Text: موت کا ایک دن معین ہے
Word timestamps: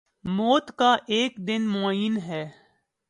موت 0.23 0.71
کا 0.77 0.95
ایک 1.07 1.37
دن 1.37 1.67
معین 1.67 2.17
ہے 2.17 2.47